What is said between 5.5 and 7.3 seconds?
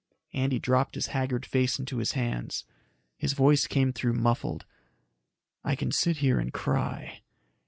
"I can sit here and cry."